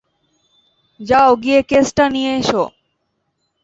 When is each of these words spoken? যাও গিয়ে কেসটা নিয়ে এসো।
যাও 0.99 1.31
গিয়ে 1.43 1.59
কেসটা 1.63 2.05
নিয়ে 2.09 2.31
এসো। 2.37 2.63